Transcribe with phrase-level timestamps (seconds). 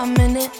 [0.00, 0.59] a minute.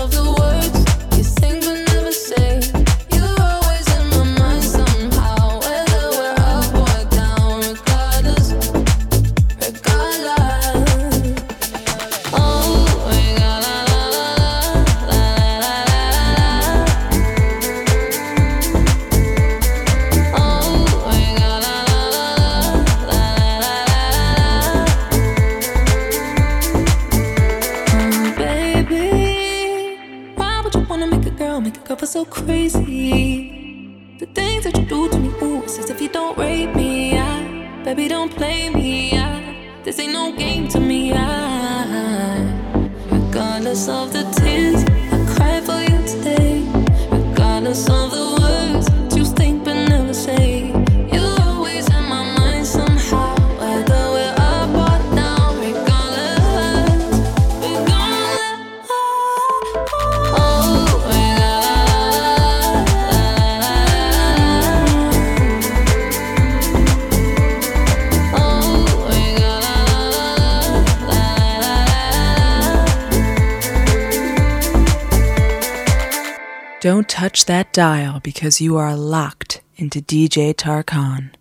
[77.71, 81.31] dial because you are locked into DJ Tarkan.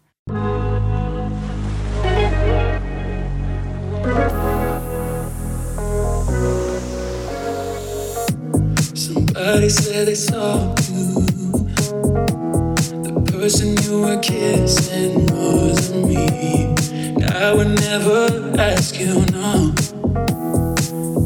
[8.95, 11.27] Somebody said they saw you.
[13.03, 16.75] The person you were kissing wasn't me.
[17.27, 19.75] I would never ask you, no.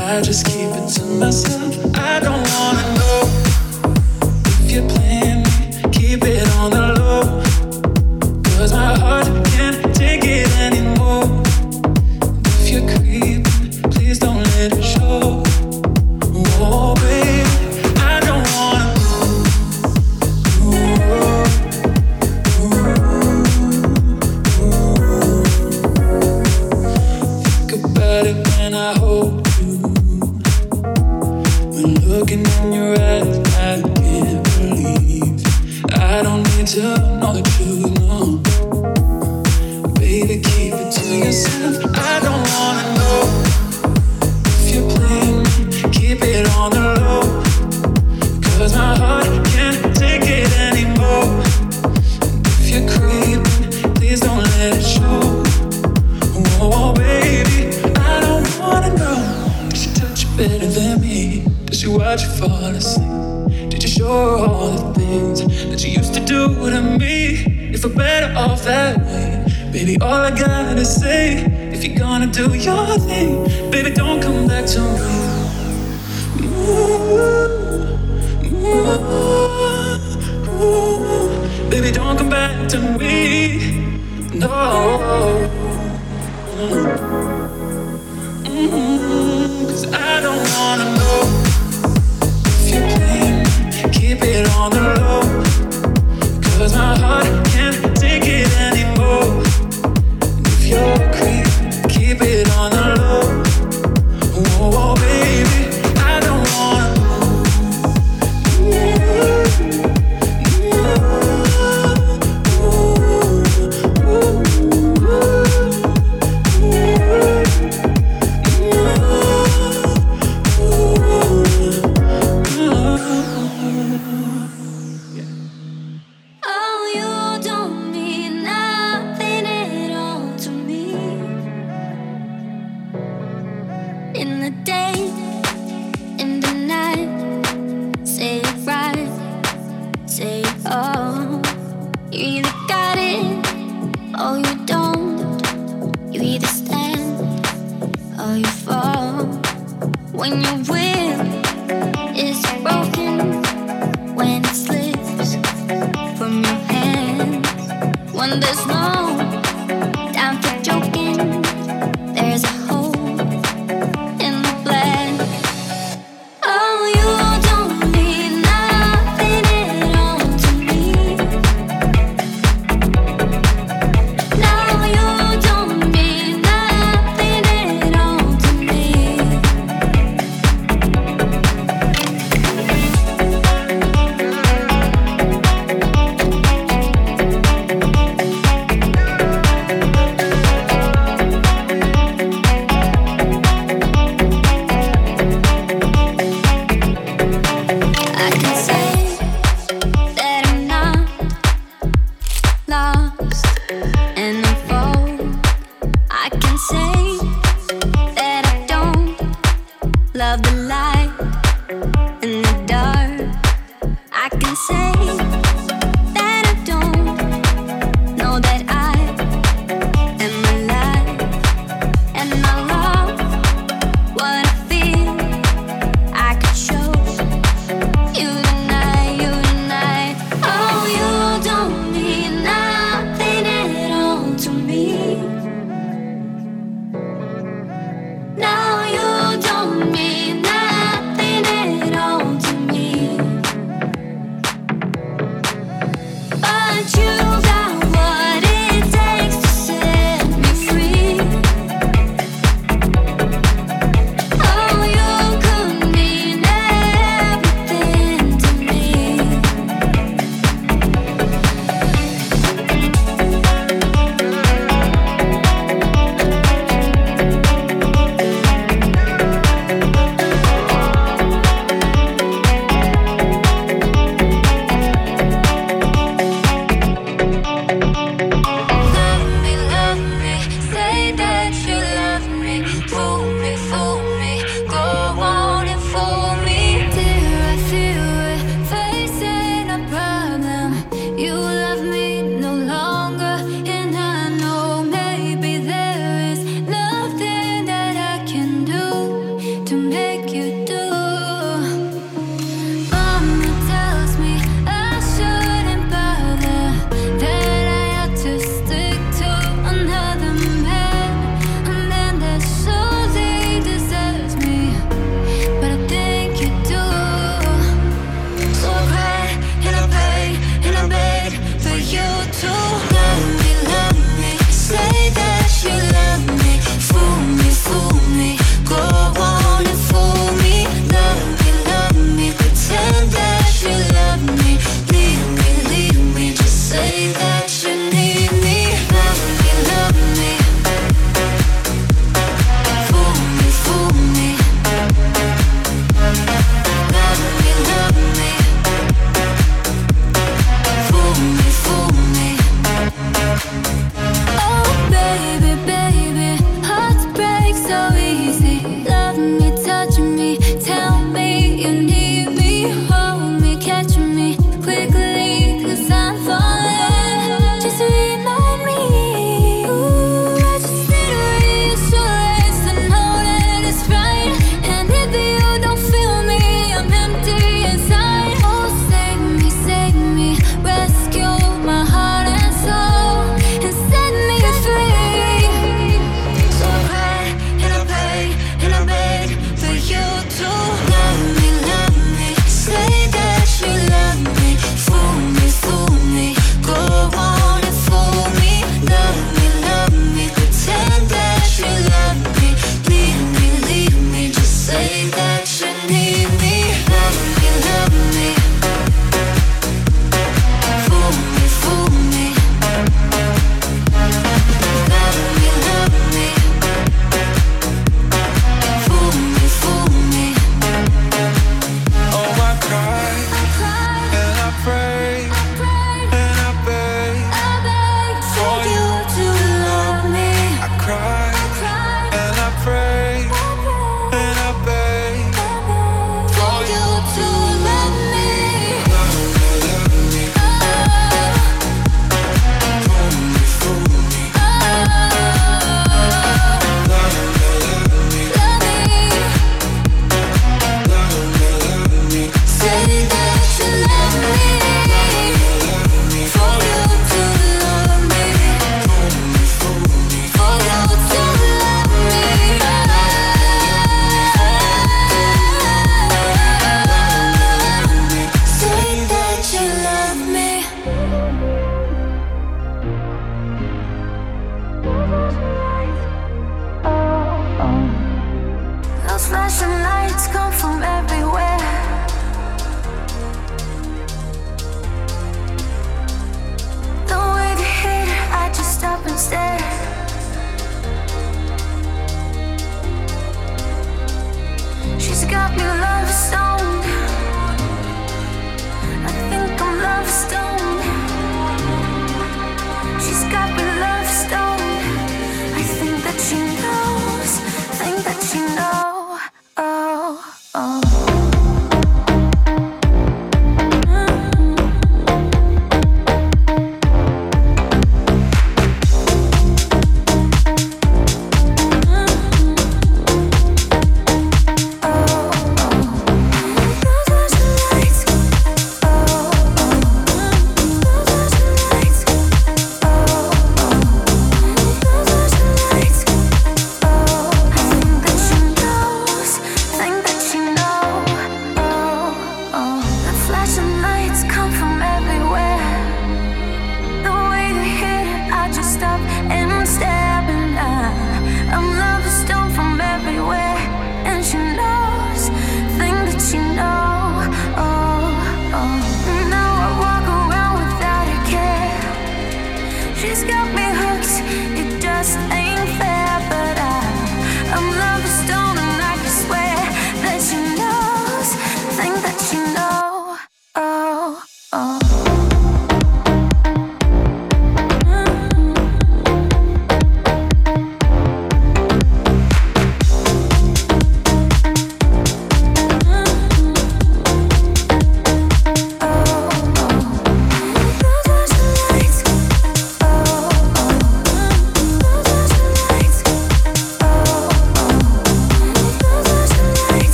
[0.00, 1.96] I just keep it to myself.
[1.96, 2.57] I don't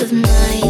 [0.00, 0.69] better on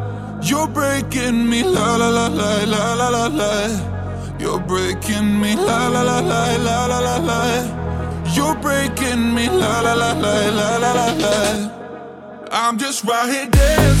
[0.43, 4.37] You're breaking me la la la la la la la la.
[4.39, 8.33] You're breaking me la la la la la la la la.
[8.33, 11.71] You're breaking me la la la la la la la la.
[12.51, 14.00] I'm just right here dancing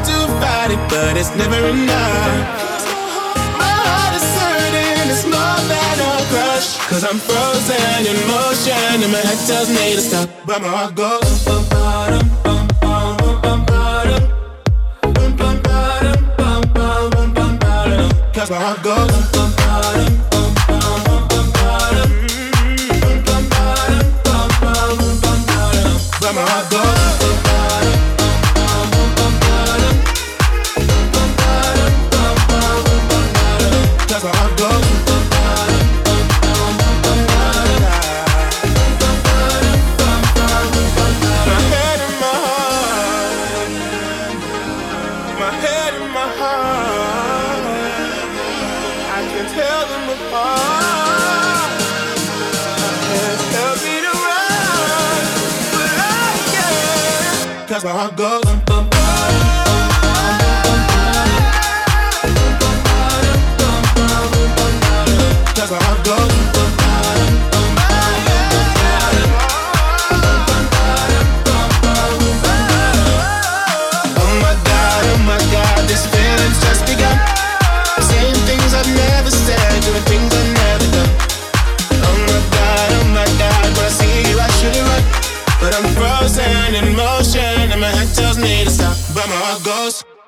[0.89, 2.35] but it's never enough.
[3.59, 6.77] My heart is hurting, it's more than a crush.
[6.87, 10.29] Cause I'm frozen in motion, and my head tells me to stop.
[10.45, 11.45] But my heart goes.
[11.45, 14.23] Bum, bottom, bum, bum, bum, bum, bottom.
[15.01, 18.09] Bum, bum, bottom, bum, bum, bum, bum, bottom.
[18.33, 19.11] Cause my heart goes.
[19.31, 20.11] Bum, bum, bottom,
[26.21, 26.90] But my heart goes.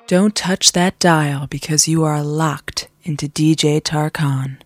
[0.06, 4.58] Don't touch that dial because you are locked into DJ Tarkan.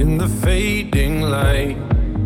[0.00, 1.76] In the fading light,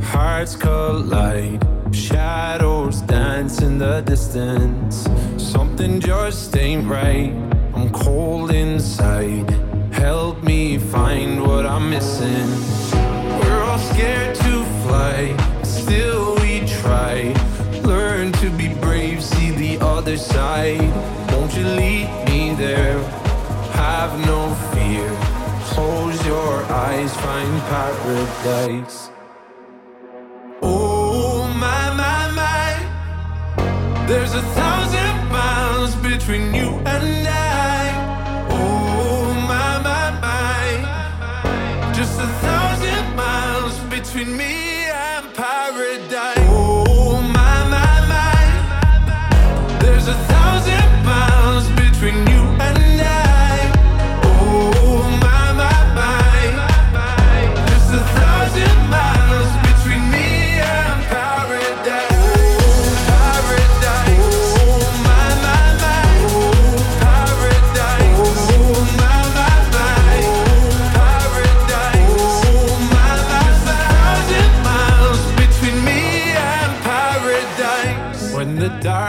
[0.01, 1.63] hearts collide.
[1.95, 5.07] Shadows dance in the distance.
[5.37, 7.35] Something just ain't right.
[7.75, 9.51] I'm cold inside.
[9.93, 12.82] Help me find what I'm missing.
[13.91, 17.35] Scared to fly, still we try.
[17.83, 20.91] Learn to be brave, see the other side.
[21.33, 22.99] Won't you lead me there?
[23.73, 25.09] Have no fear.
[25.73, 29.11] Close your eyes, find paradise.
[30.63, 37.52] Oh my my my, there's a thousand miles between you and I.
[44.13, 44.62] between me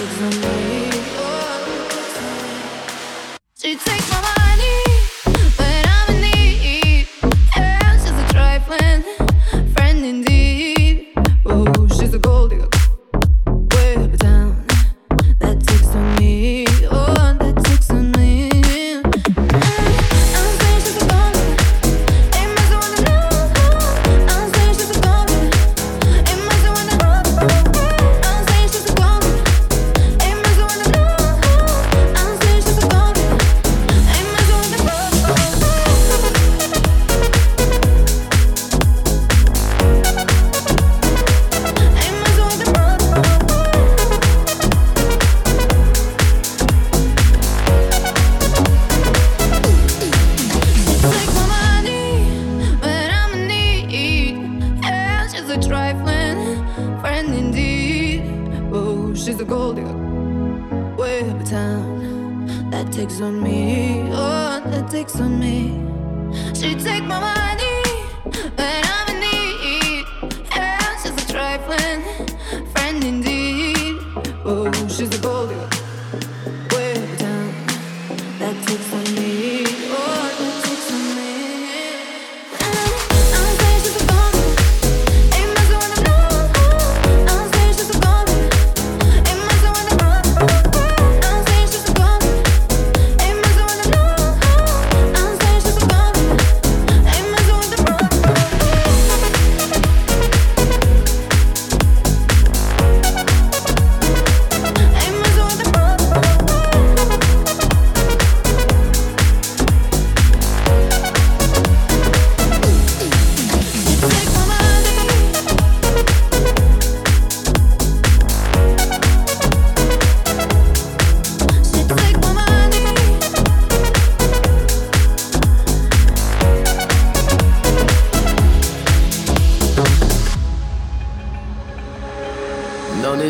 [0.00, 0.77] It's me.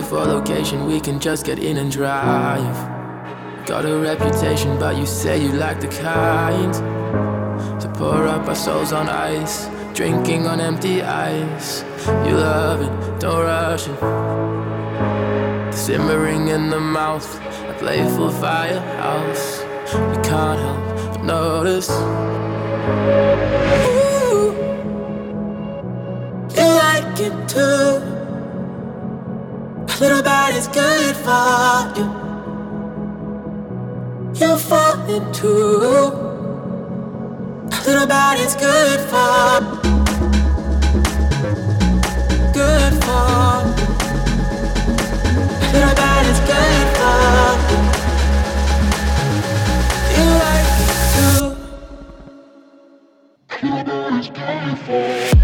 [0.09, 2.77] For location, we can just get in and drive.
[3.67, 6.73] Got a reputation, but you say you like the kind
[7.81, 11.85] to pour up our souls on ice, drinking on empty ice.
[12.27, 14.01] You love it, don't rush it.
[14.01, 17.29] The Simmering in the mouth,
[17.69, 19.61] a playful firehouse.
[19.93, 21.91] We can't help but notice.
[24.31, 24.55] Ooh,
[26.57, 28.08] you like it too.
[30.01, 32.07] Little body's good for you.
[34.35, 36.13] You're falling too.
[37.85, 39.61] Little body's good for.
[42.53, 43.65] Good for.
[45.73, 47.59] Little body's good for.
[50.15, 51.47] You like it too.
[53.67, 55.38] Little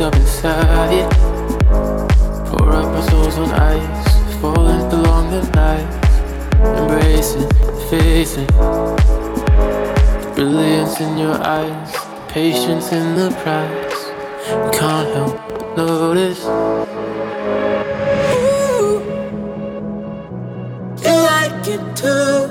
[0.00, 1.10] up inside it.
[2.46, 6.00] Pour up our souls on ice, falling along the night.
[7.90, 8.46] embracing.
[8.46, 11.94] The brilliance in your eyes,
[12.28, 14.10] patience in the price.
[14.64, 16.44] We can't help but notice.
[18.76, 19.02] Ooh,
[21.04, 22.48] you like it too.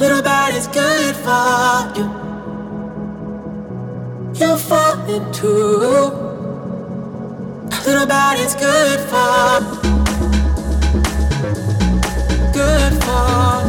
[0.00, 2.21] Little body's good for you.
[5.12, 5.76] Falling too.
[7.86, 9.60] Little body's good for.
[12.52, 13.62] Good for.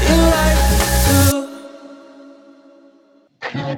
[0.00, 1.38] You like it too.
[3.54, 3.76] Little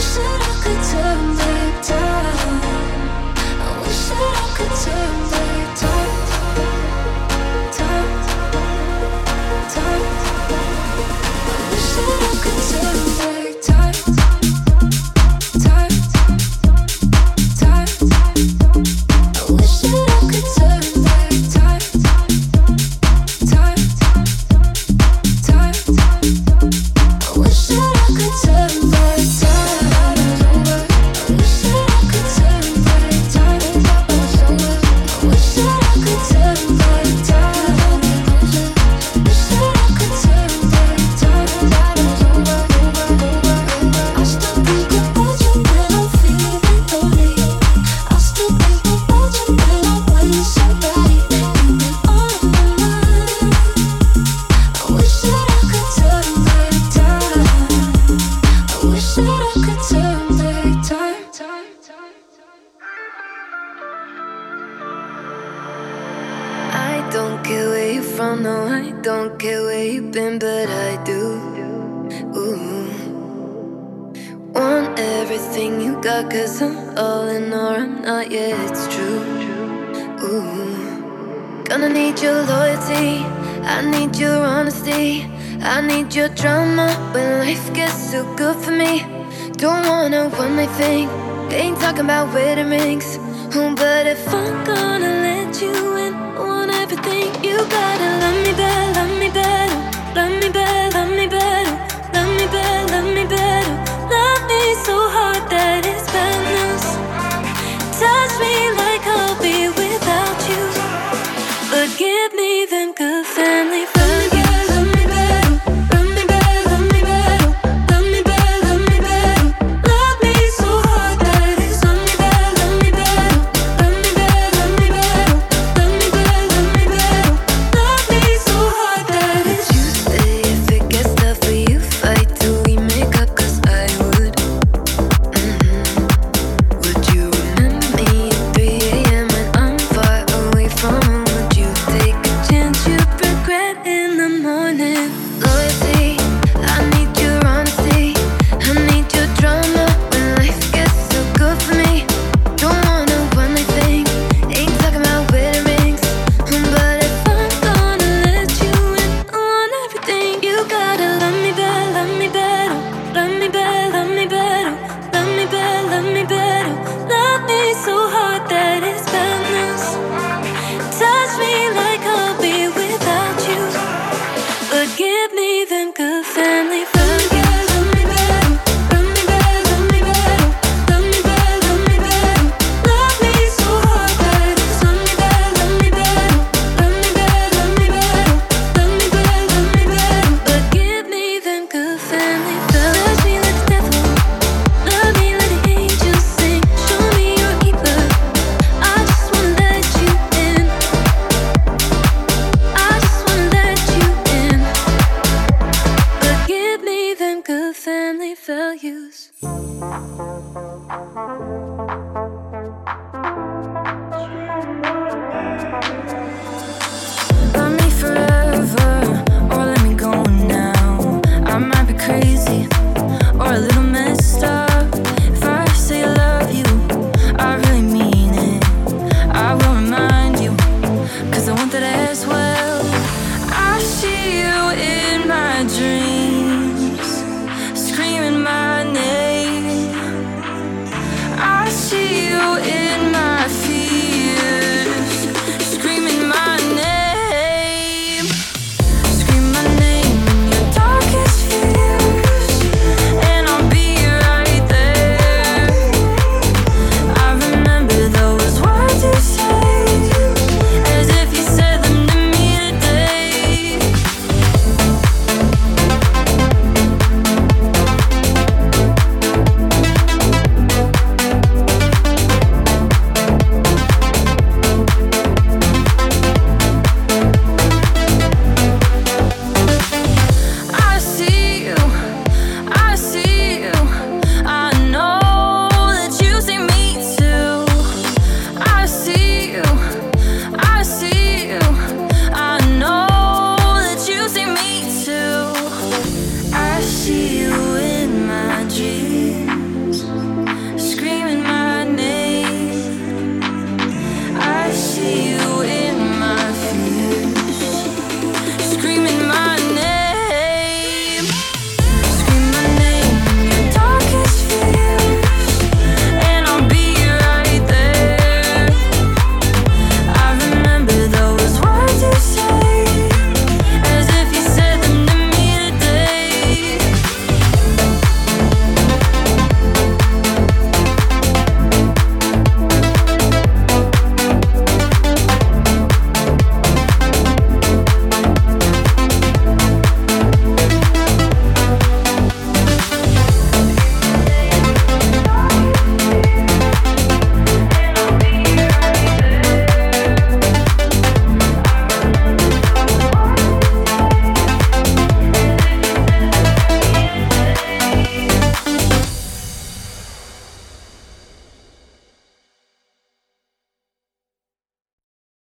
[0.00, 0.27] 是